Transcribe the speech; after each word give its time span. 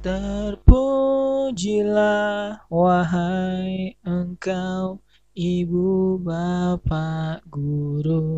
Terpujilah 0.00 2.64
wahai 2.72 4.00
engkau 4.00 5.04
ibu 5.36 6.16
bapak 6.16 7.44
guru. 7.52 8.32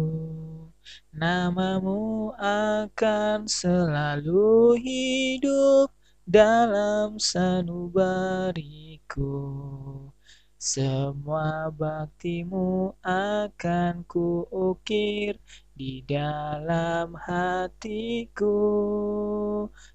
Namamu 1.15 2.35
akan 2.35 3.47
selalu 3.47 4.75
hidup 4.83 5.95
dalam 6.27 7.23
sanubariku 7.23 9.39
Semua 10.63 11.75
baktimu 11.75 12.95
akan 13.03 14.07
kuukir 14.07 15.35
di 15.75 16.07
dalam 16.07 17.19
hatiku. 17.19 18.63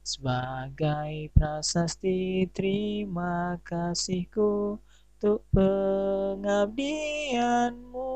Sebagai 0.03 1.31
prasasti 1.31 2.51
terima 2.51 3.55
kasihku 3.63 4.75
untuk 5.15 5.47
pengabdianmu. 5.55 8.11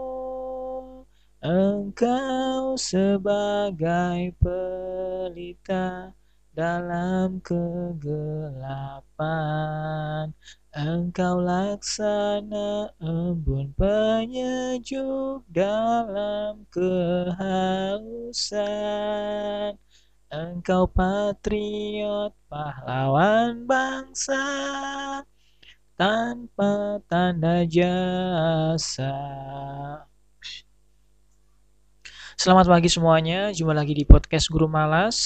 Engkau 1.40 2.76
sebagai 2.76 4.36
pelita 4.44 6.12
dalam 6.52 7.40
kegelapan 7.40 9.16
Engkau 10.72 11.40
laksana 11.44 12.92
embun 13.00 13.76
penyejuk 13.76 15.44
dalam 15.52 16.68
kehausan 16.72 17.40
Engkau 20.32 20.88
patriot 20.88 22.32
pahlawan 22.48 23.68
bangsa 23.68 24.44
tanpa 26.00 27.04
tanda 27.06 27.68
jasa. 27.68 29.16
Selamat 32.40 32.66
pagi 32.72 32.90
semuanya, 32.90 33.54
jumpa 33.54 33.76
lagi 33.76 33.94
di 33.94 34.02
podcast 34.02 34.50
Guru 34.50 34.66
Malas. 34.66 35.20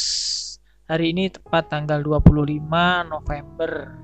Hari 0.86 1.18
ini 1.18 1.34
tepat 1.34 1.74
tanggal 1.74 1.98
25 2.06 2.62
November 3.10 3.98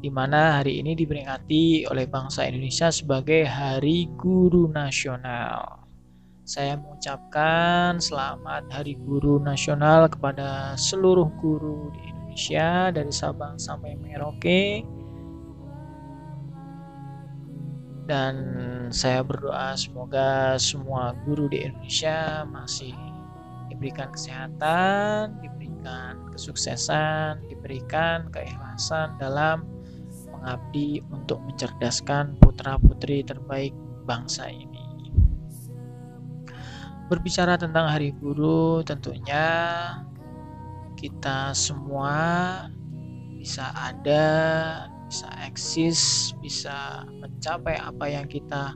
di 0.00 0.08
mana 0.08 0.56
hari 0.56 0.80
ini 0.80 0.96
diperingati 0.96 1.84
oleh 1.92 2.08
bangsa 2.08 2.48
Indonesia 2.48 2.88
sebagai 2.88 3.44
Hari 3.44 4.08
Guru 4.16 4.72
Nasional. 4.72 5.84
Saya 6.48 6.80
mengucapkan 6.80 8.00
selamat 8.00 8.72
Hari 8.72 8.96
Guru 8.96 9.44
Nasional 9.44 10.08
kepada 10.08 10.72
seluruh 10.80 11.28
guru 11.36 11.92
di 11.92 12.00
Indonesia 12.08 12.88
dari 12.88 13.12
Sabang 13.12 13.60
sampai 13.60 14.00
Merauke. 14.00 14.88
Dan 18.08 18.34
saya 18.88 19.20
berdoa 19.20 19.76
semoga 19.76 20.56
semua 20.56 21.12
guru 21.28 21.52
di 21.52 21.60
Indonesia 21.60 22.48
masih 22.48 22.96
diberikan 23.74 24.14
kesehatan, 24.14 25.34
diberikan 25.42 26.30
kesuksesan, 26.30 27.42
diberikan 27.50 28.30
keikhlasan 28.30 29.18
dalam 29.18 29.66
mengabdi 30.30 31.02
untuk 31.10 31.42
mencerdaskan 31.42 32.38
putra-putri 32.38 33.26
terbaik 33.26 33.74
bangsa 34.06 34.46
ini. 34.46 35.10
Berbicara 37.10 37.60
tentang 37.60 37.90
Hari 37.90 38.16
Guru, 38.16 38.80
tentunya 38.86 39.44
kita 40.96 41.52
semua 41.52 42.16
bisa 43.36 43.68
ada, 43.76 44.24
bisa 45.04 45.28
eksis, 45.44 46.32
bisa 46.40 47.04
mencapai 47.20 47.76
apa 47.76 48.08
yang 48.08 48.24
kita 48.24 48.72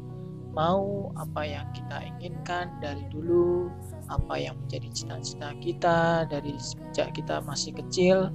mau, 0.53 1.09
apa 1.17 1.41
yang 1.41 1.65
kita 1.73 2.05
inginkan 2.05 2.69
dari 2.85 3.01
dulu, 3.09 3.73
apa 4.09 4.35
yang 4.41 4.57
menjadi 4.65 4.89
cita-cita 4.93 5.53
kita 5.61 6.25
dari 6.29 6.57
sejak 6.57 7.13
kita 7.13 7.45
masih 7.45 7.77
kecil 7.77 8.33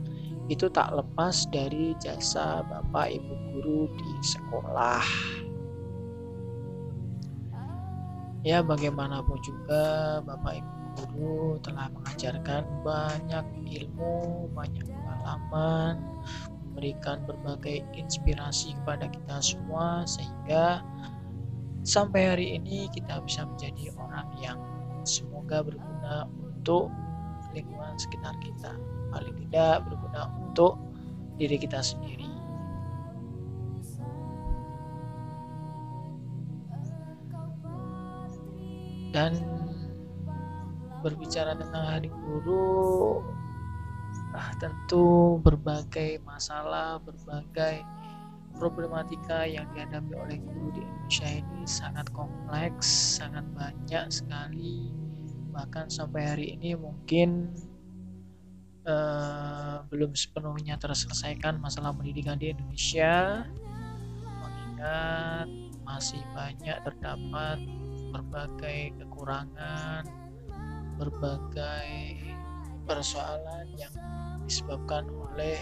itu 0.52 0.68
tak 0.70 0.92
lepas 0.94 1.48
dari 1.50 1.96
jasa 2.04 2.62
Bapak 2.68 3.16
Ibu 3.16 3.34
guru 3.52 3.82
di 3.96 4.12
sekolah. 4.22 5.06
Ya, 8.44 8.60
bagaimanapun 8.60 9.40
juga 9.40 10.20
Bapak 10.28 10.60
Ibu 10.60 10.74
guru 11.16 11.44
telah 11.64 11.88
mengajarkan 11.96 12.68
banyak 12.84 13.46
ilmu, 13.72 14.52
banyak 14.52 14.84
pengalaman, 14.84 16.04
memberikan 16.74 17.24
berbagai 17.24 17.88
inspirasi 17.96 18.76
kepada 18.84 19.08
kita 19.08 19.40
semua 19.40 20.04
sehingga 20.04 20.84
sampai 21.88 22.22
hari 22.36 22.48
ini 22.60 22.92
kita 22.92 23.24
bisa 23.24 23.48
menjadi 23.48 23.96
orang 23.96 24.28
yang 24.44 24.60
semoga 25.04 25.64
berguna 25.64 26.28
untuk 26.40 26.92
lingkungan 27.54 27.96
sekitar 28.00 28.34
kita 28.42 28.74
paling 29.14 29.36
tidak 29.46 29.86
berguna 29.86 30.26
untuk 30.42 30.82
diri 31.38 31.58
kita 31.62 31.80
sendiri. 31.86 32.26
Dan 39.14 39.38
berbicara 41.06 41.54
tentang 41.54 41.86
hari 41.86 42.10
guru, 42.10 43.22
ah, 44.34 44.50
tentu 44.58 45.38
berbagai 45.46 46.18
masalah, 46.26 46.98
berbagai 46.98 47.86
problematika 48.58 49.44
yang 49.44 49.66
dihadapi 49.74 50.14
oleh 50.14 50.38
guru 50.42 50.70
di 50.74 50.82
Indonesia 50.86 51.30
ini 51.30 51.62
sangat 51.66 52.08
kompleks, 52.14 52.88
sangat 53.20 53.46
banyak 53.58 54.06
sekali. 54.14 54.94
Bahkan 55.54 55.90
sampai 55.90 56.22
hari 56.26 56.46
ini 56.58 56.74
mungkin 56.74 57.54
uh, 58.88 59.84
belum 59.88 60.14
sepenuhnya 60.14 60.80
terselesaikan 60.80 61.60
masalah 61.60 61.94
pendidikan 61.96 62.40
di 62.40 62.52
Indonesia 62.52 63.46
mengingat 64.24 65.48
masih 65.84 66.22
banyak 66.34 66.78
terdapat 66.88 67.58
berbagai 68.14 68.94
kekurangan 69.02 70.06
berbagai 71.02 72.22
persoalan 72.86 73.66
yang 73.74 73.94
disebabkan 74.46 75.10
oleh 75.10 75.58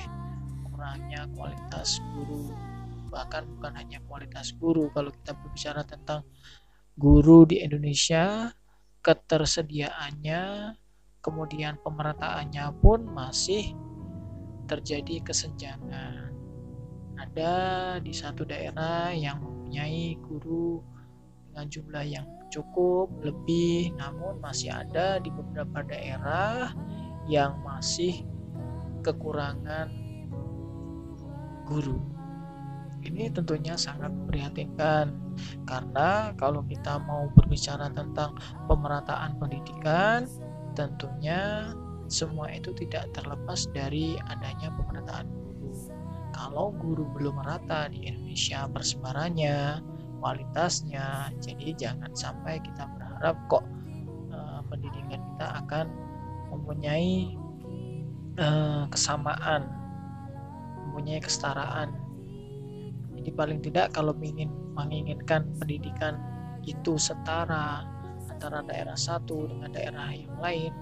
kurangnya 0.68 1.30
kualitas 1.38 2.04
guru 2.12 2.52
bahkan 3.12 3.44
bukan 3.46 3.76
hanya 3.76 4.00
kualitas 4.08 4.56
guru 4.56 4.88
kalau 4.96 5.12
kita 5.12 5.36
berbicara 5.36 5.84
tentang 5.84 6.24
guru 6.96 7.44
di 7.44 7.60
Indonesia 7.60 8.56
ketersediaannya 9.04 10.74
kemudian 11.22 11.78
pemerataannya 11.86 12.66
pun 12.82 13.06
masih 13.06 13.78
terjadi 14.66 15.22
kesenjangan. 15.22 16.34
Ada 17.22 17.54
di 18.02 18.14
satu 18.16 18.48
daerah 18.48 19.14
yang 19.14 19.44
mempunyai 19.46 20.18
guru 20.26 20.82
dengan 21.52 21.66
jumlah 21.70 22.06
yang 22.08 22.26
cukup 22.50 23.14
lebih, 23.22 23.94
namun 23.96 24.42
masih 24.42 24.74
ada 24.74 25.22
di 25.22 25.30
beberapa 25.30 25.86
daerah 25.86 26.74
yang 27.30 27.62
masih 27.62 28.26
kekurangan 29.06 29.92
guru. 31.70 32.11
Ini 33.02 33.34
tentunya 33.34 33.74
sangat 33.74 34.14
memprihatinkan 34.14 35.14
karena 35.66 36.32
kalau 36.38 36.62
kita 36.70 37.02
mau 37.02 37.28
berbicara 37.34 37.90
tentang 37.90 38.38
pemerataan 38.70 39.42
pendidikan, 39.42 40.30
tentunya 40.78 41.72
semua 42.12 42.52
itu 42.52 42.76
tidak 42.76 43.08
terlepas 43.16 43.72
dari 43.72 44.20
adanya 44.28 44.70
pemerataan 44.76 45.28
guru. 45.32 45.72
Kalau 46.32 46.76
guru 46.76 47.08
belum 47.16 47.40
merata 47.40 47.88
di 47.92 48.08
Indonesia 48.08 48.68
persebarannya, 48.68 49.80
kualitasnya, 50.20 51.32
jadi 51.42 51.68
jangan 51.76 52.12
sampai 52.14 52.60
kita 52.62 52.86
berharap 52.96 53.36
kok 53.48 53.66
uh, 54.32 54.62
pendidikan 54.70 55.20
kita 55.20 55.48
akan 55.66 55.86
mempunyai 56.52 57.34
uh, 58.38 58.84
kesamaan, 58.92 59.72
mempunyai 60.88 61.20
kesetaraan. 61.24 61.96
Jadi 63.22 63.38
paling 63.38 63.62
tidak 63.62 63.94
kalau 63.94 64.18
ingin 64.18 64.50
menginginkan 64.74 65.46
pendidikan 65.62 66.18
itu 66.66 66.98
setara 66.98 67.86
antara 68.34 68.66
daerah 68.66 68.98
satu 68.98 69.46
dengan 69.46 69.70
daerah 69.70 70.10
yang 70.10 70.34
lain, 70.42 70.74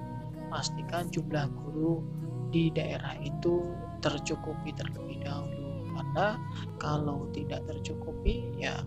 pastikan 0.48 1.12
jumlah 1.12 1.52
guru 1.52 2.00
di 2.48 2.72
daerah 2.72 3.20
itu 3.20 3.68
tercukupi 4.00 4.72
terlebih 4.72 5.20
dahulu. 5.20 5.92
Karena 6.00 6.40
kalau 6.80 7.28
tidak 7.36 7.68
tercukupi, 7.68 8.48
ya 8.56 8.80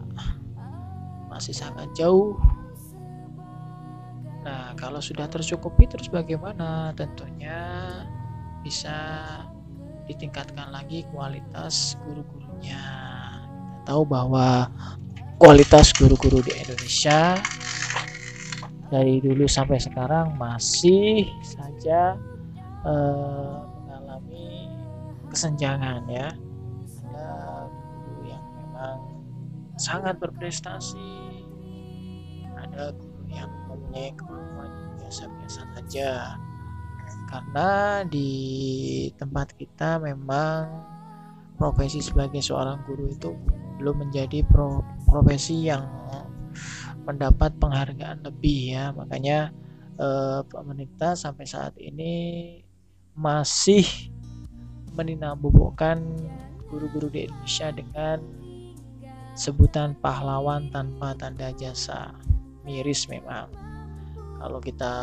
masih 1.29 1.53
sangat 1.53 1.93
jauh. 1.93 2.41
Nah, 4.49 4.73
kalau 4.81 5.05
sudah 5.05 5.29
tercukupi, 5.29 5.93
terus 5.93 6.09
bagaimana? 6.09 6.97
Tentunya 6.97 7.61
bisa 8.65 9.29
ditingkatkan 10.09 10.73
lagi 10.73 11.05
kualitas 11.13 12.01
guru-gurunya 12.01 13.02
tahu 13.85 14.03
bahwa 14.07 14.71
kualitas 15.39 15.91
guru-guru 15.97 16.39
di 16.45 16.55
Indonesia 16.55 17.39
dari 18.93 19.19
dulu 19.25 19.49
sampai 19.49 19.81
sekarang 19.81 20.37
masih 20.37 21.27
saja 21.43 22.15
uh, 22.85 23.65
mengalami 23.83 24.69
kesenjangan 25.33 26.05
ya. 26.07 26.29
Ada 27.11 27.29
guru 28.07 28.21
yang 28.29 28.45
memang 28.61 28.99
sangat 29.81 30.15
berprestasi 30.21 31.33
ada 32.63 32.95
guru 32.95 33.23
yang 33.33 33.51
mempunyai 33.69 34.13
kemampuan 34.15 34.71
biasa-biasa 35.01 35.61
saja. 35.75 36.39
Karena 37.29 38.05
di 38.07 38.31
tempat 39.17 39.57
kita 39.57 39.99
memang 39.99 40.69
profesi 41.57 42.01
sebagai 42.01 42.41
seorang 42.41 42.81
guru 42.85 43.13
itu 43.13 43.33
belum 43.83 44.07
menjadi 44.07 44.47
pro 44.47 44.79
profesi 45.11 45.67
yang 45.67 45.83
mendapat 47.03 47.51
penghargaan 47.59 48.23
lebih 48.23 48.79
ya. 48.79 48.95
Makanya 48.95 49.51
eh, 49.99 50.41
pemerintah 50.47 51.19
sampai 51.19 51.43
saat 51.51 51.75
ini 51.83 52.15
masih 53.19 53.83
meninabubukan 54.95 55.99
guru-guru 56.71 57.11
di 57.11 57.27
Indonesia 57.27 57.75
dengan 57.75 58.23
sebutan 59.35 59.99
pahlawan 59.99 60.71
tanpa 60.71 61.19
tanda 61.19 61.51
jasa. 61.59 62.15
Miris 62.63 63.11
memang. 63.11 63.51
Kalau 64.39 64.63
kita 64.63 64.95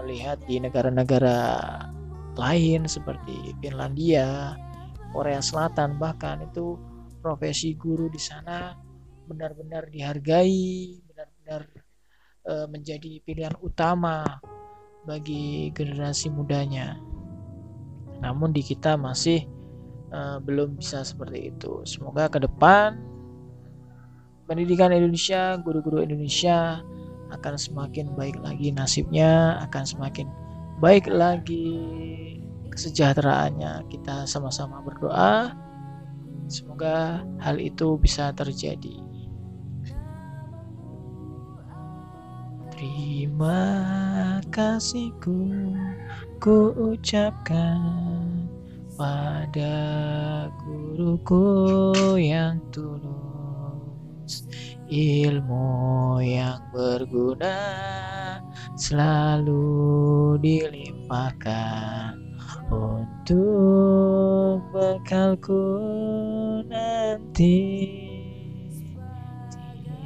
melihat 0.00 0.40
di 0.48 0.56
negara-negara 0.56 1.60
lain 2.40 2.88
seperti 2.88 3.52
Finlandia 3.60 4.56
Korea 5.12 5.44
Selatan 5.44 6.00
bahkan 6.00 6.40
itu 6.40 6.80
profesi 7.22 7.78
guru 7.78 8.10
di 8.10 8.18
sana 8.18 8.74
benar-benar 9.30 9.86
dihargai, 9.88 10.98
benar-benar 11.06 11.62
e, 12.42 12.52
menjadi 12.66 13.22
pilihan 13.22 13.54
utama 13.62 14.26
bagi 15.06 15.70
generasi 15.70 16.28
mudanya. 16.34 16.98
Namun 18.18 18.50
di 18.50 18.66
kita 18.66 18.98
masih 18.98 19.46
e, 20.10 20.18
belum 20.42 20.76
bisa 20.76 21.06
seperti 21.06 21.54
itu. 21.54 21.86
Semoga 21.86 22.26
ke 22.26 22.42
depan 22.42 22.98
pendidikan 24.50 24.90
Indonesia, 24.90 25.56
guru-guru 25.62 26.02
Indonesia 26.02 26.82
akan 27.32 27.54
semakin 27.56 28.12
baik 28.12 28.36
lagi 28.44 28.74
nasibnya, 28.74 29.62
akan 29.70 29.84
semakin 29.86 30.28
baik 30.82 31.08
lagi 31.08 31.70
kesejahteraannya. 32.68 33.88
Kita 33.88 34.28
sama-sama 34.28 34.84
berdoa 34.84 35.54
semoga 36.52 37.24
hal 37.40 37.56
itu 37.56 37.96
bisa 37.96 38.28
terjadi. 38.36 39.00
Terima 42.76 43.62
kasihku 44.52 45.48
ku 46.36 46.74
ucapkan 46.76 47.80
pada 49.00 49.78
guruku 50.60 51.48
yang 52.20 52.60
tulus 52.68 54.44
ilmu 54.92 56.20
yang 56.20 56.60
berguna 56.74 57.56
selalu 58.76 60.36
dilimpahkan 60.42 62.18
untuk 62.68 64.41
bekalku 64.72 65.84
nanti 66.64 67.60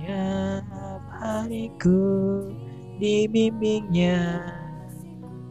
tiap 0.02 1.02
hariku 1.22 2.42
dibimbingnya 2.98 4.42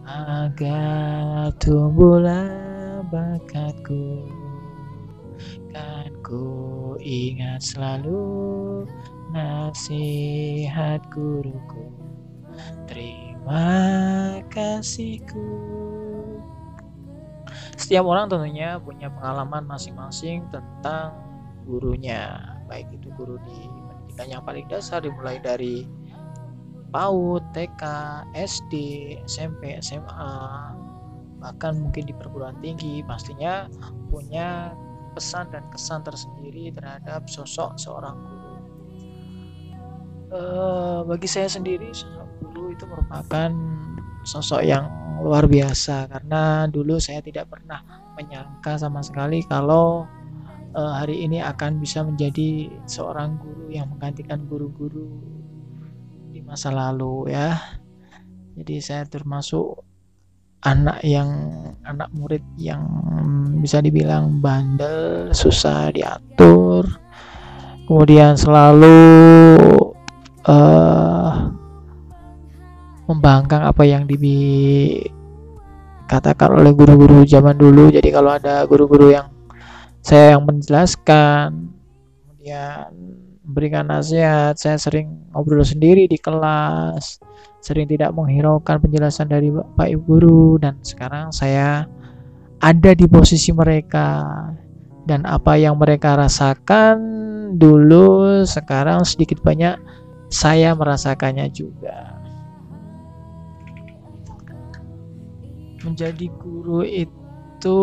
agar 0.04 1.48
tumbuhlah 1.64 2.52
bakatku. 3.08 4.28
Kan 5.72 6.12
ku 6.20 6.44
ingat 7.00 7.64
selalu 7.64 8.84
nasihat 9.32 11.04
guruku 11.12 11.92
terima 12.88 14.40
kasihku 14.48 15.95
setiap 17.86 18.10
orang 18.10 18.26
tentunya 18.34 18.82
punya 18.82 19.14
pengalaman 19.14 19.70
masing-masing 19.70 20.42
tentang 20.50 21.14
gurunya 21.70 22.42
baik 22.66 22.90
itu 22.90 23.14
guru 23.14 23.38
di 23.46 23.70
pendidikan 23.70 24.28
yang 24.34 24.42
paling 24.42 24.66
dasar 24.66 25.06
dimulai 25.06 25.38
dari 25.38 25.86
PAUD, 26.90 27.46
TK, 27.54 27.84
SD, 28.34 28.74
SMP, 29.30 29.78
SMA, 29.86 30.34
bahkan 31.38 31.78
mungkin 31.78 32.10
di 32.10 32.14
perguruan 32.18 32.58
tinggi 32.64 33.06
pastinya 33.06 33.70
punya 34.10 34.74
pesan 35.14 35.54
dan 35.54 35.62
kesan 35.70 36.02
tersendiri 36.02 36.74
terhadap 36.74 37.30
sosok 37.30 37.78
seorang 37.78 38.18
guru. 38.18 38.56
E, 40.34 40.42
bagi 41.06 41.28
saya 41.30 41.52
sendiri 41.52 41.92
sosok 41.94 42.26
guru 42.42 42.74
itu 42.74 42.88
merupakan 42.88 43.52
sosok 44.26 44.66
yang 44.66 44.90
luar 45.22 45.46
biasa. 45.46 46.10
Karena 46.10 46.66
dulu 46.68 46.98
saya 46.98 47.22
tidak 47.22 47.48
pernah 47.54 47.80
menyangka 48.20 48.76
sama 48.76 49.00
sekali 49.06 49.46
kalau 49.48 50.04
e, 50.74 50.82
hari 50.82 51.24
ini 51.24 51.40
akan 51.40 51.80
bisa 51.80 52.04
menjadi 52.04 52.74
seorang 52.90 53.38
guru 53.38 53.72
yang 53.72 53.88
menggantikan 53.94 54.44
guru-guru 54.50 55.36
masa 56.46 56.70
lalu 56.70 57.34
ya. 57.34 57.58
Jadi 58.56 58.80
saya 58.80 59.04
termasuk 59.04 59.84
anak 60.64 61.04
yang 61.04 61.28
anak 61.84 62.08
murid 62.16 62.42
yang 62.56 62.86
bisa 63.60 63.82
dibilang 63.82 64.40
bandel 64.40 65.34
susah 65.36 65.92
diatur. 65.92 66.88
Kemudian 67.86 68.34
selalu 68.40 68.98
uh, 70.48 71.05
membangkang 73.06 73.62
apa 73.62 73.86
yang 73.86 74.10
dikatakan 74.10 75.10
oleh 76.58 76.74
guru-guru 76.74 77.22
zaman 77.26 77.58
dulu. 77.58 77.94
Jadi 77.94 78.10
kalau 78.10 78.34
ada 78.34 78.66
guru-guru 78.66 79.14
yang 79.14 79.30
saya 80.02 80.38
yang 80.38 80.46
menjelaskan 80.46 81.74
kemudian 82.22 82.94
memberikan 83.46 83.86
nasihat 83.90 84.58
saya 84.58 84.78
sering 84.78 85.30
ngobrol 85.34 85.66
sendiri 85.66 86.10
di 86.10 86.18
kelas 86.18 87.22
sering 87.62 87.90
tidak 87.90 88.14
menghiraukan 88.14 88.78
penjelasan 88.78 89.26
dari 89.26 89.50
Pak 89.50 89.90
Ibu 89.90 90.06
Guru 90.06 90.62
dan 90.62 90.78
sekarang 90.86 91.34
saya 91.34 91.90
ada 92.62 92.92
di 92.94 93.10
posisi 93.10 93.50
mereka. 93.54 94.22
Dan 95.06 95.22
apa 95.22 95.54
yang 95.54 95.78
mereka 95.78 96.18
rasakan 96.18 96.98
dulu 97.62 98.42
sekarang 98.42 99.06
sedikit 99.06 99.38
banyak 99.38 99.78
saya 100.34 100.74
merasakannya 100.74 101.46
juga 101.54 102.15
menjadi 105.86 106.28
guru 106.42 106.82
itu 106.82 107.80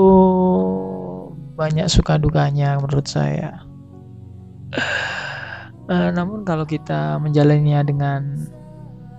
banyak 1.54 1.87
suka 1.87 2.18
dukanya 2.18 2.76
menurut 2.82 3.06
saya 3.06 3.62
Uh, 5.90 6.09
namun 6.14 6.47
kalau 6.47 6.64
kita 6.64 7.21
menjalaninya 7.21 7.85
dengan 7.85 8.49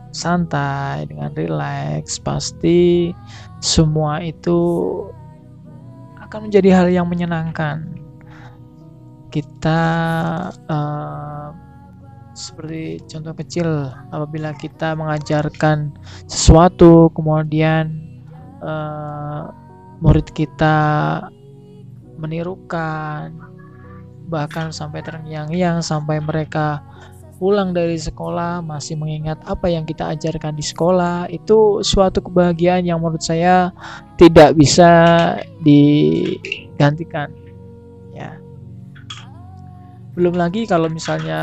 santai, 0.10 1.06
dengan 1.06 1.30
rileks, 1.36 2.18
pasti 2.18 3.12
semua 3.62 4.24
itu 4.24 4.58
akan 6.24 6.50
menjadi 6.50 6.70
hal 6.74 6.88
yang 6.90 7.06
menyenangkan. 7.06 7.94
Kita 9.30 9.82
uh, 10.70 11.48
seperti 12.34 13.06
contoh 13.06 13.34
kecil 13.38 13.70
apabila 14.10 14.56
kita 14.58 14.98
mengajarkan 14.98 15.94
sesuatu 16.26 17.14
kemudian 17.14 18.03
uh, 18.64 19.52
murid 20.00 20.32
kita 20.32 20.76
menirukan 22.18 23.32
bahkan 24.32 24.72
sampai 24.72 25.04
terngiang-ngiang 25.04 25.84
sampai 25.84 26.24
mereka 26.24 26.82
pulang 27.44 27.76
dari 27.76 28.00
sekolah 28.00 28.64
masih 28.64 28.96
mengingat 28.96 29.36
apa 29.44 29.68
yang 29.68 29.84
kita 29.84 30.16
ajarkan 30.16 30.56
di 30.56 30.64
sekolah 30.64 31.28
itu 31.28 31.84
suatu 31.84 32.24
kebahagiaan 32.24 32.88
yang 32.88 33.04
menurut 33.04 33.20
saya 33.20 33.76
tidak 34.16 34.56
bisa 34.56 34.88
digantikan. 35.60 37.28
Ya. 38.16 38.40
Belum 40.16 40.40
lagi 40.40 40.64
kalau 40.70 40.88
misalnya 40.88 41.42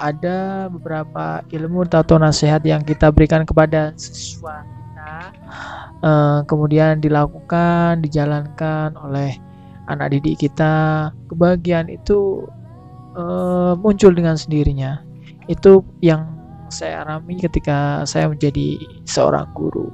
ada 0.00 0.66
beberapa 0.72 1.44
ilmu 1.54 1.86
atau 1.86 2.18
nasihat 2.18 2.64
yang 2.66 2.82
kita 2.82 3.12
berikan 3.14 3.46
kepada 3.46 3.94
siswa 3.94 4.77
eh, 6.04 6.38
kemudian 6.46 7.02
dilakukan 7.02 8.00
dijalankan 8.02 8.94
oleh 8.98 9.36
anak 9.88 10.14
didik 10.14 10.46
kita. 10.46 11.08
Kebahagiaan 11.32 11.88
itu 11.88 12.44
uh, 13.16 13.72
muncul 13.80 14.12
dengan 14.12 14.36
sendirinya. 14.36 15.00
Itu 15.48 15.82
yang 16.04 16.28
saya 16.68 17.02
alami 17.02 17.40
ketika 17.40 18.04
saya 18.04 18.28
menjadi 18.28 18.76
seorang 19.08 19.48
guru. 19.56 19.88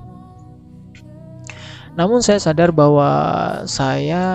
Namun 1.95 2.19
saya 2.27 2.43
sadar 2.43 2.75
bahwa 2.75 3.07
saya 3.71 4.27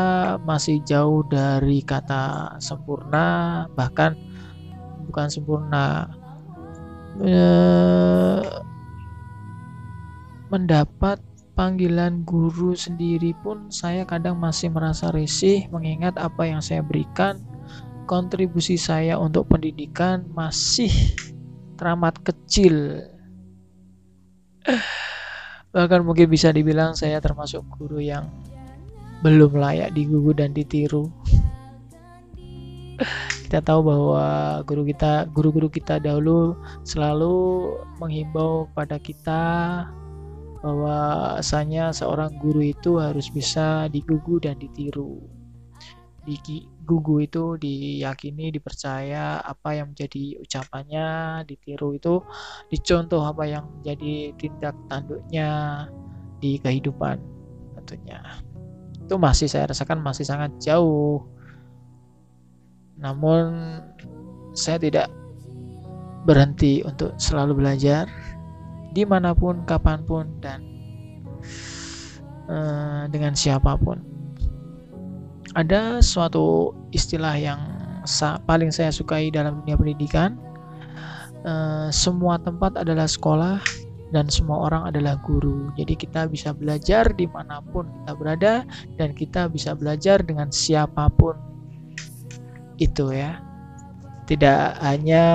masih 0.47 0.79
jauh 0.87 1.27
dari 1.27 1.83
kata 1.83 2.55
sempurna 2.63 3.67
bahkan 3.75 4.15
bukan 5.11 5.27
sempurna. 5.27 6.07
Eh, 7.19 8.39
mendapat 10.49 11.21
panggilan 11.53 12.25
guru 12.25 12.73
sendiri 12.73 13.37
pun 13.45 13.69
saya 13.69 14.07
kadang 14.07 14.41
masih 14.41 14.73
merasa 14.73 15.13
risih 15.13 15.69
mengingat 15.69 16.17
apa 16.17 16.49
yang 16.49 16.63
saya 16.63 16.81
berikan. 16.81 17.43
Kontribusi 18.09 18.73
saya 18.73 19.21
untuk 19.21 19.45
pendidikan 19.53 20.25
masih 20.33 20.89
teramat 21.77 22.17
kecil. 22.25 23.05
Bahkan 25.75 26.01
mungkin 26.01 26.25
bisa 26.25 26.49
dibilang 26.49 26.97
saya 26.97 27.21
termasuk 27.21 27.61
guru 27.77 28.01
yang 28.01 28.25
belum 29.21 29.53
layak 29.53 29.93
digugu 29.93 30.33
dan 30.33 30.57
ditiru. 30.57 31.11
Kita 33.49 33.61
tahu 33.65 33.81
bahwa 33.81 34.61
guru 34.61 34.85
kita 34.85 35.25
guru-guru 35.33 35.73
kita 35.73 35.97
dahulu 35.97 36.53
selalu 36.85 37.33
menghimbau 37.97 38.69
kepada 38.69 39.01
kita 39.01 39.41
bahwasanya 40.59 41.95
seorang 41.95 42.35
guru 42.35 42.59
itu 42.63 42.99
harus 42.99 43.31
bisa 43.31 43.87
digugu 43.87 44.43
dan 44.43 44.59
ditiru. 44.59 45.23
Di 46.27 46.35
gugu 46.83 47.23
itu 47.23 47.55
diyakini, 47.55 48.51
dipercaya 48.51 49.39
apa 49.39 49.77
yang 49.77 49.95
menjadi 49.95 50.37
ucapannya, 50.43 51.41
ditiru 51.47 51.95
itu 51.95 52.21
dicontoh 52.67 53.23
apa 53.23 53.47
yang 53.47 53.65
menjadi 53.79 54.35
tindak 54.35 54.75
tanduknya 54.91 55.49
di 56.43 56.59
kehidupan 56.59 57.17
tentunya. 57.79 58.19
Itu 58.99 59.15
masih 59.17 59.47
saya 59.47 59.71
rasakan 59.71 60.03
masih 60.03 60.27
sangat 60.27 60.51
jauh. 60.59 61.23
Namun 62.99 63.79
saya 64.51 64.75
tidak 64.77 65.07
berhenti 66.27 66.83
untuk 66.83 67.15
selalu 67.15 67.63
belajar 67.63 68.05
di 68.93 69.03
mana 69.05 69.35
pun, 69.37 69.61
kapan 69.65 70.01
pun, 70.03 70.25
dan 70.41 70.65
uh, 72.49 73.05
dengan 73.09 73.37
siapa 73.37 73.77
pun. 73.77 74.01
Ada 75.57 76.01
suatu 76.01 76.77
istilah 76.93 77.33
yang 77.37 77.61
sa 78.05 78.37
paling 78.45 78.69
saya 78.69 78.93
sukai 78.93 79.29
dalam 79.33 79.61
dunia 79.63 79.77
pendidikan. 79.77 80.37
Uh, 81.39 81.87
semua 81.89 82.35
tempat 82.35 82.75
adalah 82.75 83.07
sekolah 83.07 83.63
dan 84.11 84.27
semua 84.27 84.69
orang 84.69 84.89
adalah 84.89 85.17
guru. 85.21 85.69
Jadi 85.77 85.93
kita 85.95 86.25
bisa 86.29 86.53
belajar 86.53 87.09
di 87.13 87.29
mana 87.29 87.61
pun 87.61 87.85
kita 87.87 88.13
berada 88.17 88.53
dan 88.97 89.13
kita 89.13 89.47
bisa 89.49 89.77
belajar 89.77 90.21
dengan 90.25 90.49
siapa 90.49 91.09
pun 91.13 91.37
itu 92.81 93.13
ya. 93.13 93.37
Tidak 94.25 94.81
hanya 94.85 95.25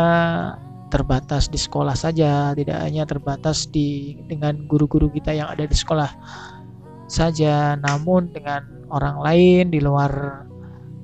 terbatas 0.95 1.51
di 1.51 1.59
sekolah 1.59 1.99
saja, 1.99 2.55
tidak 2.55 2.79
hanya 2.79 3.03
terbatas 3.03 3.67
di 3.67 4.15
dengan 4.31 4.63
guru-guru 4.71 5.11
kita 5.11 5.35
yang 5.35 5.51
ada 5.51 5.67
di 5.67 5.75
sekolah 5.75 6.07
saja, 7.11 7.75
namun 7.83 8.31
dengan 8.31 8.63
orang 8.95 9.19
lain 9.19 9.75
di 9.75 9.83
luar 9.83 10.47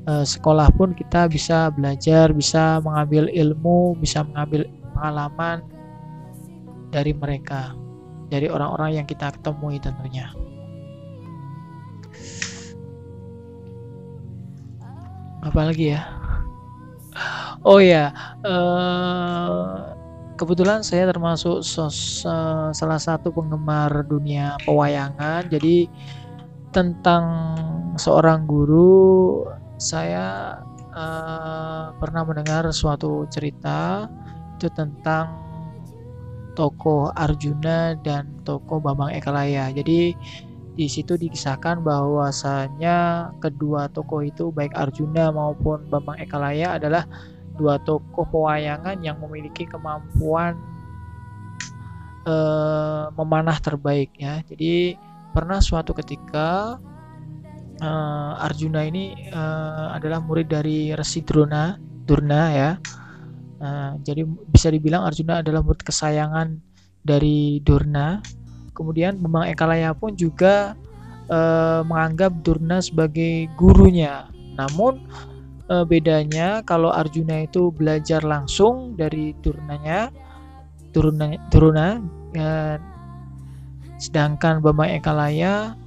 uh, 0.06 0.22
sekolah 0.22 0.70
pun 0.78 0.94
kita 0.94 1.26
bisa 1.26 1.74
belajar, 1.74 2.30
bisa 2.30 2.78
mengambil 2.86 3.26
ilmu, 3.34 3.98
bisa 3.98 4.22
mengambil 4.22 4.70
pengalaman 4.94 5.66
dari 6.94 7.10
mereka, 7.10 7.74
dari 8.30 8.46
orang-orang 8.46 9.02
yang 9.02 9.06
kita 9.10 9.34
ketemui 9.34 9.82
tentunya. 9.82 10.30
Apalagi 15.42 15.98
ya? 15.98 16.19
Oh 17.60 17.76
ya, 17.76 18.08
kebetulan 20.40 20.80
saya 20.80 21.12
termasuk 21.12 21.60
sos, 21.60 22.24
uh, 22.24 22.72
salah 22.72 22.96
satu 22.96 23.28
penggemar 23.28 23.92
dunia 24.08 24.56
pewayangan. 24.64 25.44
Jadi 25.52 25.84
tentang 26.72 27.24
seorang 28.00 28.48
guru, 28.48 29.44
saya 29.76 30.56
uh, 30.96 31.92
pernah 32.00 32.24
mendengar 32.24 32.64
suatu 32.72 33.28
cerita 33.28 34.08
itu 34.56 34.72
tentang 34.72 35.28
tokoh 36.56 37.12
Arjuna 37.12 37.92
dan 38.00 38.40
tokoh 38.48 38.80
Bambang 38.80 39.12
Ekalaya. 39.12 39.68
Jadi 39.68 40.16
di 40.80 40.86
situ 40.88 41.12
dikisahkan 41.12 41.84
bahwasanya 41.84 43.28
kedua 43.36 43.92
tokoh 43.92 44.24
itu 44.24 44.48
baik 44.48 44.72
Arjuna 44.72 45.28
maupun 45.28 45.84
Bambang 45.92 46.16
Ekalaya 46.16 46.80
adalah 46.80 47.04
dua 47.60 47.76
tokoh 47.84 48.24
pewayangan 48.32 48.96
yang 49.04 49.20
memiliki 49.20 49.68
kemampuan 49.68 50.56
uh, 52.24 53.12
memanah 53.12 53.60
terbaik 53.60 54.08
ya. 54.16 54.40
Jadi 54.48 54.96
pernah 55.36 55.60
suatu 55.60 55.92
ketika 55.92 56.80
uh, 57.84 58.32
Arjuna 58.40 58.88
ini 58.88 59.28
uh, 59.28 59.92
adalah 59.92 60.24
murid 60.24 60.48
dari 60.48 60.96
Resi 60.96 61.20
Drona, 61.20 61.76
Durna 62.08 62.42
ya. 62.48 62.70
Uh, 63.60 64.00
jadi 64.00 64.24
bisa 64.24 64.72
dibilang 64.72 65.04
Arjuna 65.04 65.44
adalah 65.44 65.60
murid 65.60 65.84
kesayangan 65.84 66.56
dari 67.04 67.60
Durna. 67.60 68.24
Kemudian 68.72 69.20
Bambang 69.20 69.52
Ekalaya 69.52 69.92
pun 69.92 70.16
juga 70.16 70.72
uh, 71.28 71.84
menganggap 71.84 72.32
Durna 72.40 72.80
sebagai 72.80 73.52
gurunya. 73.60 74.32
Namun 74.56 75.04
uh, 75.70 75.86
bedanya 75.86 76.66
kalau 76.66 76.90
Arjuna 76.90 77.46
itu 77.46 77.70
belajar 77.70 78.20
langsung 78.26 78.98
dari 78.98 79.32
turunannya 79.38 80.10
turunnya 80.90 81.38
turuna 81.54 82.02
uh, 82.34 82.76
sedangkan 84.02 84.58
Bambang 84.58 84.90
Ekalaya 84.98 85.78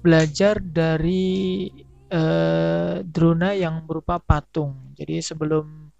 belajar 0.00 0.56
dari 0.64 1.68
uh, 2.08 3.04
Drona 3.04 3.52
yang 3.52 3.84
berupa 3.84 4.16
patung. 4.16 4.96
Jadi 4.96 5.20
sebelum 5.20 5.92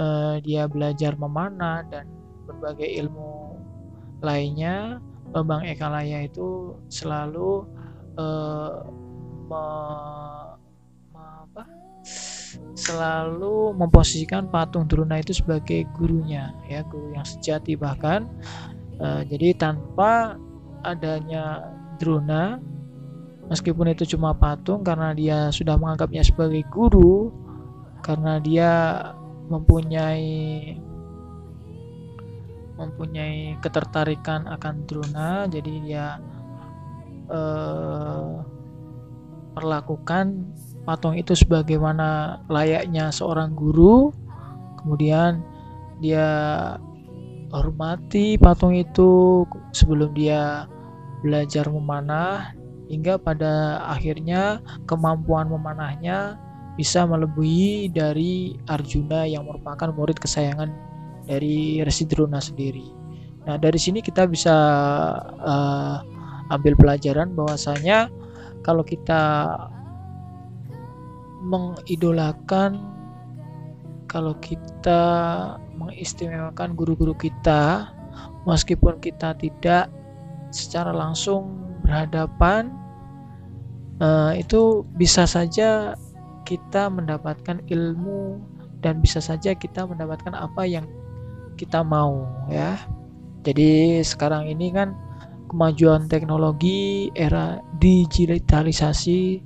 uh, 0.00 0.40
dia 0.40 0.64
belajar 0.64 1.18
memanah 1.20 1.84
dan 1.92 2.08
berbagai 2.48 2.88
ilmu 3.04 3.60
lainnya 4.24 5.02
Bambang 5.34 5.68
Ekalaya 5.68 6.24
itu 6.24 6.78
selalu 6.88 7.66
uh, 8.16 8.86
selalu 12.74 13.70
memposisikan 13.78 14.50
patung 14.50 14.90
Drona 14.90 15.22
itu 15.22 15.30
sebagai 15.30 15.86
gurunya 15.94 16.50
ya 16.66 16.82
guru 16.86 17.14
yang 17.14 17.26
sejati 17.26 17.78
bahkan. 17.78 18.26
Uh, 18.98 19.26
jadi 19.26 19.54
tanpa 19.58 20.38
adanya 20.86 21.74
Drona 21.98 22.58
meskipun 23.50 23.90
itu 23.90 24.16
cuma 24.16 24.34
patung 24.34 24.82
karena 24.82 25.14
dia 25.14 25.50
sudah 25.50 25.78
menganggapnya 25.78 26.22
sebagai 26.22 26.62
guru 26.70 27.30
karena 28.04 28.38
dia 28.38 28.70
mempunyai 29.48 30.76
mempunyai 32.74 33.54
ketertarikan 33.62 34.50
akan 34.50 34.74
Drona 34.86 35.46
jadi 35.46 35.72
dia 35.84 36.06
uh, 37.30 38.42
perlakukan 39.54 40.50
patung 40.84 41.16
itu 41.16 41.32
sebagaimana 41.32 42.40
layaknya 42.48 43.08
seorang 43.08 43.56
guru 43.56 44.12
kemudian 44.80 45.40
dia 46.00 46.28
hormati 47.52 48.36
patung 48.36 48.76
itu 48.76 49.42
sebelum 49.72 50.12
dia 50.12 50.68
belajar 51.24 51.64
memanah 51.72 52.52
hingga 52.92 53.16
pada 53.16 53.80
akhirnya 53.88 54.60
kemampuan 54.84 55.48
memanahnya 55.48 56.36
bisa 56.74 57.06
melebihi 57.06 57.88
dari 57.88 58.58
Arjuna 58.66 59.24
yang 59.24 59.46
merupakan 59.48 59.88
murid 59.94 60.18
kesayangan 60.18 60.68
dari 61.24 61.80
Resi 61.80 62.04
Drona 62.04 62.42
sendiri. 62.42 62.84
Nah, 63.46 63.56
dari 63.56 63.78
sini 63.78 64.02
kita 64.02 64.26
bisa 64.26 64.52
uh, 65.24 65.96
ambil 66.52 66.76
pelajaran 66.76 67.32
bahwasanya 67.32 68.10
kalau 68.66 68.84
kita 68.84 69.54
mengidolakan 71.44 72.80
kalau 74.08 74.32
kita 74.40 75.02
mengistimewakan 75.76 76.72
guru-guru 76.72 77.12
kita 77.12 77.92
meskipun 78.48 78.96
kita 79.02 79.36
tidak 79.36 79.92
secara 80.54 80.94
langsung 80.94 81.58
berhadapan 81.82 82.72
uh, 84.00 84.32
itu 84.32 84.86
bisa 84.96 85.26
saja 85.28 85.98
kita 86.48 86.88
mendapatkan 86.88 87.60
ilmu 87.68 88.38
dan 88.84 89.00
bisa 89.00 89.18
saja 89.18 89.56
kita 89.56 89.88
mendapatkan 89.88 90.36
apa 90.36 90.68
yang 90.68 90.84
kita 91.56 91.80
mau 91.80 92.28
ya. 92.52 92.76
Jadi 93.44 94.00
sekarang 94.04 94.48
ini 94.48 94.72
kan 94.72 94.92
kemajuan 95.48 96.08
teknologi 96.08 97.08
era 97.16 97.60
digitalisasi 97.80 99.40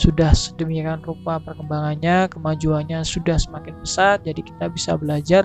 sudah 0.00 0.32
sedemikian 0.32 1.04
rupa 1.04 1.36
perkembangannya 1.44 2.32
kemajuannya 2.32 3.04
sudah 3.04 3.36
semakin 3.36 3.76
pesat 3.84 4.24
jadi 4.24 4.40
kita 4.40 4.72
bisa 4.72 4.96
belajar 4.96 5.44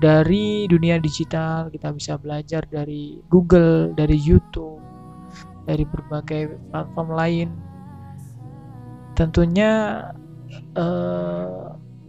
dari 0.00 0.64
dunia 0.64 0.96
digital 0.96 1.68
kita 1.68 1.92
bisa 1.92 2.16
belajar 2.16 2.64
dari 2.72 3.20
Google 3.28 3.92
dari 3.92 4.16
YouTube 4.16 4.80
dari 5.70 5.84
berbagai 5.86 6.58
platform 6.74 7.08
lain. 7.14 7.48
Tentunya 9.14 10.02
eh, 10.74 11.64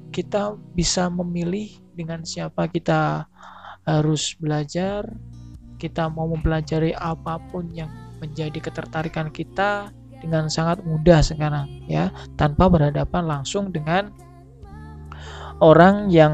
kita 0.09 0.57
bisa 0.73 1.11
memilih 1.11 1.69
dengan 1.93 2.23
siapa 2.23 2.65
kita 2.71 3.27
harus 3.85 4.37
belajar 4.37 5.05
kita 5.81 6.05
mau 6.13 6.29
mempelajari 6.29 6.93
apa 6.93 7.41
pun 7.49 7.73
yang 7.73 7.89
menjadi 8.21 8.61
ketertarikan 8.61 9.33
kita 9.33 9.89
dengan 10.21 10.47
sangat 10.47 10.85
mudah 10.85 11.25
sekarang 11.25 11.67
ya. 11.89 12.13
Tanpa 12.37 12.69
berhadapan 12.69 13.25
langsung 13.25 13.73
dengan 13.73 14.13
orang 15.59 16.07
yang 16.13 16.33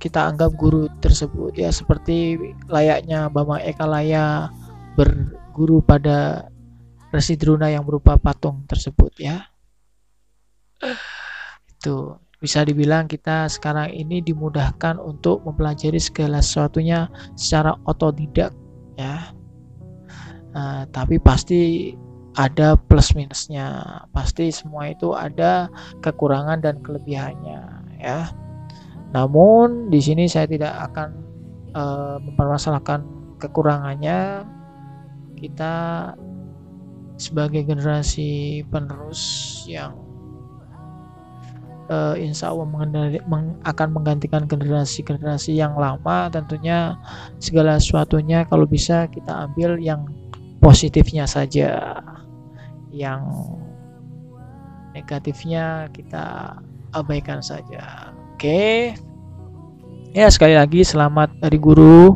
kita 0.00 0.24
anggap 0.28 0.52
guru 0.56 0.88
tersebut 1.00 1.56
ya. 1.56 1.68
Seperti 1.68 2.36
layaknya 2.68 3.28
Bama 3.28 3.60
Eka 3.60 3.84
Laya 3.84 4.48
berguru 4.96 5.84
pada 5.84 6.48
Resi 7.14 7.38
Druna 7.38 7.70
yang 7.70 7.86
berupa 7.86 8.18
patung 8.18 8.66
tersebut 8.66 9.12
ya. 9.20 9.44
Itu. 11.70 12.18
Bisa 12.42 12.60
dibilang 12.60 13.08
kita 13.08 13.48
sekarang 13.48 13.88
ini 13.96 14.20
dimudahkan 14.20 15.00
untuk 15.00 15.40
mempelajari 15.48 15.96
segala 15.96 16.44
sesuatunya 16.44 17.08
secara 17.32 17.72
otodidak 17.88 18.52
ya. 19.00 19.32
Uh, 20.52 20.84
tapi 20.92 21.16
pasti 21.16 21.94
ada 22.34 22.74
plus 22.74 23.14
minusnya. 23.14 24.02
Pasti 24.10 24.50
semua 24.50 24.90
itu 24.90 25.14
ada 25.14 25.70
kekurangan 26.02 26.62
dan 26.62 26.82
kelebihannya 26.82 27.62
ya. 27.98 28.30
Namun 29.14 29.88
di 29.94 30.02
sini 30.02 30.26
saya 30.26 30.50
tidak 30.50 30.74
akan 30.92 31.08
uh, 31.74 32.16
mempermasalahkan 32.18 33.06
kekurangannya. 33.38 34.42
Kita 35.38 35.74
sebagai 37.14 37.62
generasi 37.62 38.62
penerus 38.74 39.22
yang 39.70 39.94
uh, 41.90 42.14
insya 42.18 42.50
Allah 42.50 42.66
mengendali, 42.66 43.18
meng, 43.30 43.54
akan 43.62 43.88
menggantikan 43.94 44.48
generasi-generasi 44.48 45.54
yang 45.54 45.78
lama 45.78 46.26
tentunya 46.32 46.98
segala 47.38 47.78
sesuatunya 47.78 48.42
kalau 48.48 48.66
bisa 48.66 49.06
kita 49.10 49.46
ambil 49.50 49.78
yang 49.78 50.08
positifnya 50.58 51.28
saja 51.28 52.00
yang 52.94 53.26
negatifnya 54.94 55.90
kita 55.90 56.54
abaikan 56.94 57.42
saja. 57.42 58.14
Oke. 58.34 58.94
Ya, 60.14 60.30
sekali 60.30 60.54
lagi 60.54 60.86
selamat 60.86 61.42
Hari 61.42 61.58
Guru 61.58 62.14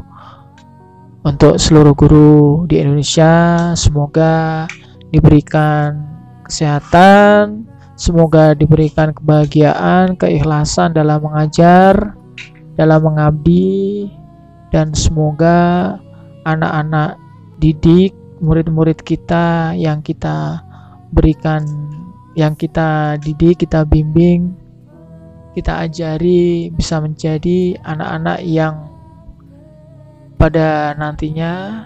untuk 1.27 1.59
seluruh 1.59 1.99
guru 1.99 2.63
di 2.71 2.79
Indonesia. 2.79 3.75
Semoga 3.75 4.71
diberikan 5.11 6.07
kesehatan, 6.47 7.67
semoga 7.99 8.55
diberikan 8.55 9.11
kebahagiaan, 9.11 10.15
keikhlasan 10.15 10.95
dalam 10.95 11.27
mengajar, 11.27 12.15
dalam 12.79 13.03
mengabdi 13.03 14.07
dan 14.71 14.95
semoga 14.95 15.99
anak-anak 16.47 17.19
didik, 17.59 18.15
murid-murid 18.39 19.03
kita 19.03 19.75
yang 19.75 19.99
kita 20.07 20.63
berikan 21.13 21.65
yang 22.39 22.55
kita 22.55 23.19
didik, 23.19 23.65
kita 23.67 23.83
bimbing, 23.83 24.55
kita 25.59 25.89
ajari 25.89 26.71
bisa 26.71 27.03
menjadi 27.03 27.75
anak-anak 27.83 28.39
yang 28.47 28.89
pada 30.39 30.95
nantinya 30.95 31.83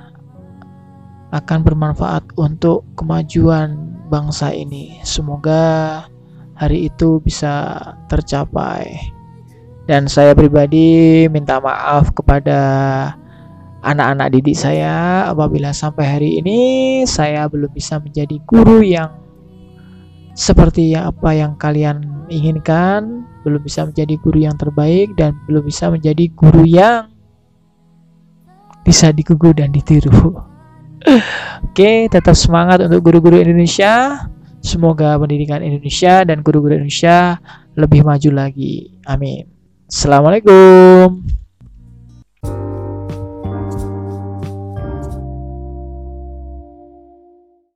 akan 1.32 1.64
bermanfaat 1.64 2.36
untuk 2.36 2.84
kemajuan 3.00 3.96
bangsa 4.12 4.52
ini. 4.52 5.00
Semoga 5.08 6.04
hari 6.52 6.92
itu 6.92 7.24
bisa 7.24 7.80
tercapai. 8.12 8.92
Dan 9.88 10.06
saya 10.06 10.36
pribadi 10.36 11.26
minta 11.32 11.58
maaf 11.58 12.12
kepada 12.12 12.60
anak-anak 13.82 14.30
didik 14.32 14.54
saya 14.56 15.26
apabila 15.28 15.74
sampai 15.74 16.04
hari 16.06 16.30
ini 16.38 16.60
saya 17.04 17.50
belum 17.50 17.70
bisa 17.74 17.98
menjadi 17.98 18.38
guru 18.46 18.80
yang 18.80 19.10
seperti 20.32 20.96
apa 20.96 21.36
yang 21.36 21.60
kalian 21.60 22.26
inginkan, 22.32 23.26
belum 23.44 23.60
bisa 23.60 23.84
menjadi 23.84 24.14
guru 24.16 24.38
yang 24.40 24.56
terbaik 24.56 25.12
dan 25.18 25.36
belum 25.44 25.66
bisa 25.68 25.92
menjadi 25.92 26.24
guru 26.32 26.64
yang 26.64 27.12
bisa 28.82 29.12
digugu 29.12 29.52
dan 29.52 29.70
ditiru. 29.70 30.40
Oke, 31.68 32.08
tetap 32.08 32.34
semangat 32.38 32.86
untuk 32.86 33.02
guru-guru 33.04 33.38
Indonesia. 33.38 34.24
Semoga 34.62 35.18
pendidikan 35.18 35.60
Indonesia 35.60 36.22
dan 36.22 36.40
guru-guru 36.40 36.78
Indonesia 36.78 37.36
lebih 37.74 38.06
maju 38.06 38.30
lagi. 38.30 38.94
Amin. 39.04 39.50
Assalamualaikum. 39.90 41.41